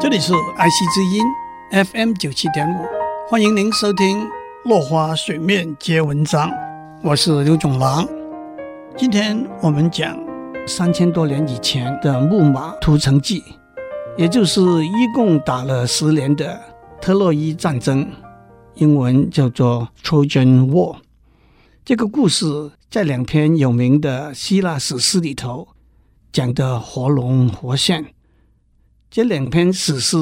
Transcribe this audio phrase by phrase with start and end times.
[0.00, 1.24] 这里是爱惜之音
[1.72, 2.86] FM 九七点五，
[3.28, 4.20] 欢迎您收听
[4.64, 6.48] 《落花水面皆文章》，
[7.02, 8.06] 我是刘总郎。
[8.96, 10.16] 今天我们讲
[10.68, 13.42] 三千多年以前的木马屠城记，
[14.16, 16.60] 也就是一共打了十年的
[17.00, 18.08] 特洛伊战争，
[18.74, 20.98] 英文叫做 Trojan War。
[21.84, 25.66] 这个故事在两篇有名的希腊史诗里头
[26.30, 28.14] 讲得活龙活现。
[29.10, 30.18] 这两篇史诗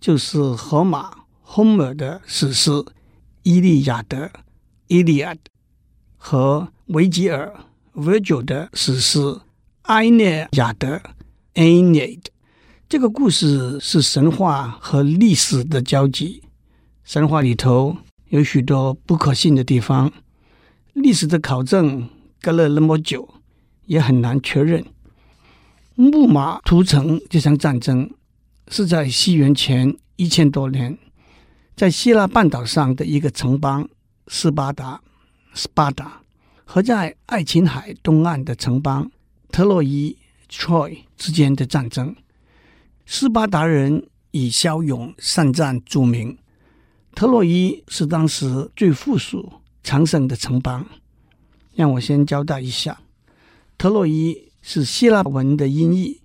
[0.00, 1.12] 就是荷马
[1.46, 2.70] Homer 的史诗
[3.42, 4.16] 《伊利亚德》
[4.88, 5.36] （Iliad）
[6.16, 7.54] 和维吉尔
[7.94, 9.18] Virgil 的史诗
[9.82, 10.96] 《埃涅亚德》
[11.54, 12.22] （Aeneid）。
[12.88, 16.42] 这个故事是神话和历史的交集。
[17.04, 17.98] 神话里头
[18.30, 20.10] 有许多不可信的地方。
[20.94, 22.08] 历史的考证
[22.40, 23.28] 隔了那么久，
[23.84, 24.82] 也很难确认。
[25.96, 28.10] 木马屠城这场战争
[28.68, 30.98] 是在西元前一千多年，
[31.76, 33.88] 在希腊半岛上的一个城邦
[34.26, 35.00] 斯巴达
[35.54, 36.08] （Sparta）
[36.64, 39.08] 和在爱琴海东岸的城邦
[39.52, 40.16] 特洛伊
[40.50, 42.16] （Troy） 之间的战争。
[43.06, 46.36] 斯巴达人以骁勇善战著名，
[47.14, 49.52] 特洛伊是当时最富庶。
[49.84, 50.86] 强盛的城邦，
[51.74, 53.02] 让我先交代一下，
[53.76, 56.22] 特洛伊是希腊文的音译，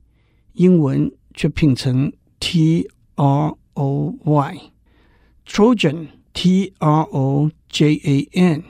[0.54, 8.64] 英文却拼成 T R O Y，Trojan T R O J A N，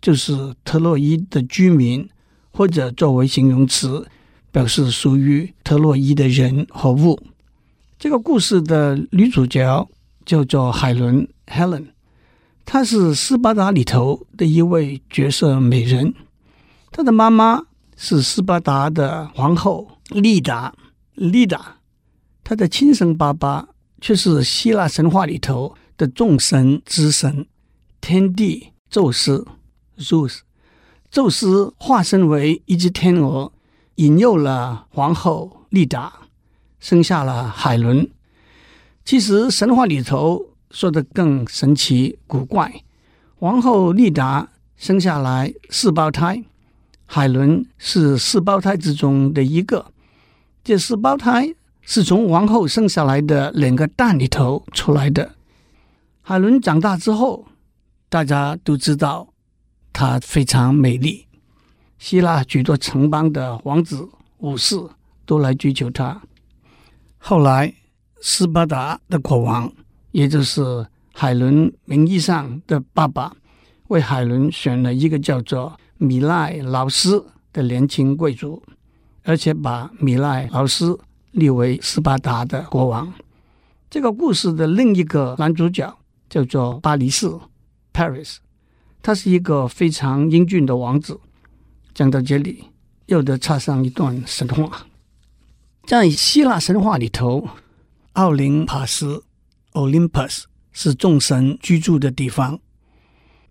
[0.00, 2.08] 就是特洛伊的居民，
[2.50, 4.08] 或者作为形容词，
[4.50, 7.22] 表示属于特洛伊的人和物。
[8.00, 9.88] 这个故事的女主角
[10.26, 11.90] 叫做海伦 Helen。
[12.64, 16.12] 她是斯巴达里头的一位绝色美人，
[16.90, 17.62] 她的妈妈
[18.04, 20.74] 是斯巴达的皇后丽达，
[21.14, 21.76] 丽达，
[22.42, 23.68] 她的亲生爸爸
[24.00, 27.46] 却是希腊神话里头的众神之神，
[28.00, 29.46] 天帝宙斯
[29.98, 30.40] ，Zeus，
[31.12, 33.52] 宙斯化身为一只天鹅，
[33.94, 36.12] 引诱了皇后丽达，
[36.80, 38.10] 生下了海伦。
[39.04, 40.48] 其实神话里头。
[40.72, 42.82] 说的更神奇古怪，
[43.38, 46.42] 皇后丽达生下来四胞胎，
[47.14, 49.92] 海伦是四胞胎之中的一个。
[50.64, 55.34] 这四胞胎是从王后生下来的两个蛋里头出来的。
[56.22, 57.44] 海伦长大之后，
[58.08, 59.28] 大家都知道
[59.92, 61.26] 她非常美丽，
[61.98, 64.08] 希腊许多城邦的王子
[64.38, 64.82] 武士
[65.26, 66.22] 都来追求她。
[67.18, 67.74] 后来
[68.22, 69.70] 斯巴达的国王。
[70.12, 73.34] 也就是海伦名义上的爸爸，
[73.88, 78.60] 为海伦选了一个叫做米赖劳斯的年轻贵族，
[79.22, 80.98] 而且把米赖劳斯
[81.30, 83.12] 立为斯巴达的国王。
[83.88, 85.96] 这个故事的另一个男主角
[86.28, 87.38] 叫做巴黎斯
[87.92, 88.38] （Paris），
[89.00, 91.20] 他是一个非常英俊的王子。
[91.94, 92.64] 讲到这里，
[93.06, 94.86] 又得插上一段神话，
[95.86, 97.48] 在希腊神话里头，
[98.14, 99.22] 奥林帕斯。
[99.74, 100.42] Olympus
[100.72, 102.60] 是众神居住的地方，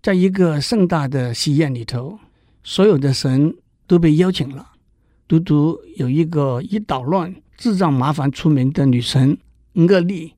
[0.00, 2.20] 在一个盛大的喜宴里头，
[2.64, 3.56] 所有的神
[3.86, 4.72] 都被邀请了，
[5.26, 9.36] 独独有一个以捣乱、制造麻烦出名的女神
[9.74, 10.34] 厄利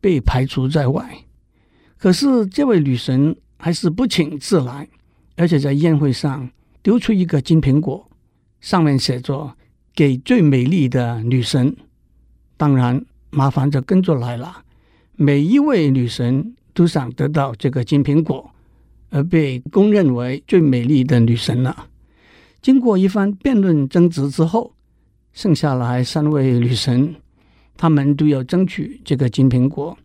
[0.00, 1.24] 被排除在外。
[1.98, 4.88] 可是这位女神还是不请自来，
[5.36, 6.50] 而且在宴会上
[6.82, 8.08] 丢出一个金苹果，
[8.60, 9.56] 上面写着
[9.94, 11.74] “给最美丽的女神”。
[12.56, 14.62] 当然，麻烦就跟着来了。
[15.14, 18.50] 每一位女神都想得到这个金苹果，
[19.10, 21.86] 而被公认为最美丽的女神了。
[22.60, 24.72] 经过一番辩论争执之后，
[25.32, 27.14] 剩下来三位女神，
[27.76, 29.96] 她们都要争取这个金苹果。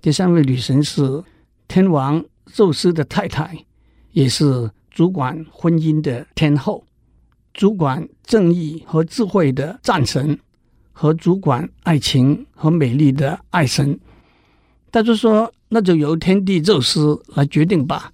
[0.00, 1.22] 这三位女神是
[1.68, 3.64] 天王宙斯的太太，
[4.12, 6.84] 也是主管婚姻的天后，
[7.52, 10.38] 主管正义和智慧的战神，
[10.92, 13.98] 和主管爱情和美丽的爱神。
[14.90, 18.10] 大家说，那就由天帝宙斯来决定吧。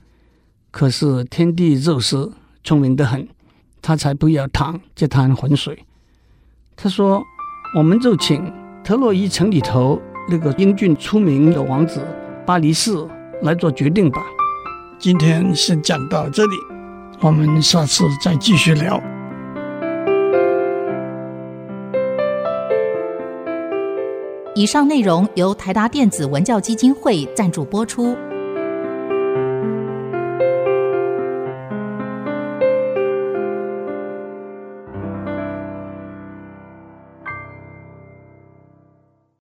[0.70, 2.32] 可是天帝宙斯
[2.62, 3.26] 聪明得很，
[3.80, 5.84] 他才不要淌这滩浑水。
[6.76, 7.22] 他说
[7.76, 8.52] ：“我们就请
[8.84, 12.06] 特洛伊城里头那个英俊出名的王子
[12.44, 13.08] 巴黎斯
[13.42, 14.20] 来做决定吧。”
[14.98, 16.56] 今天先讲到这里，
[17.20, 19.02] 我们下次再继续聊。
[24.54, 28.16] 以上内容由台达电子文教基金会赞助播出。